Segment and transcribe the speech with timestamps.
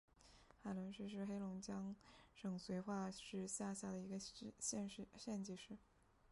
[0.63, 1.95] 海伦市是黑龙江
[2.33, 5.77] 省绥化市下辖的一个县级市。